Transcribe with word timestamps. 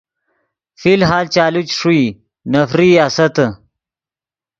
فی 0.79 0.89
الحال 0.97 1.25
چالو 1.35 1.61
چے 1.69 1.73
ݰوئی 1.79 2.03
نفرئی 2.51 2.91
آستّے۔ 3.05 3.45